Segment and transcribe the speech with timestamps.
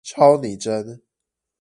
[0.03, 1.03] 超擬真！